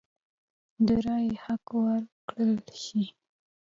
[0.85, 2.53] د رایې حق ورکړل
[2.83, 3.03] شي.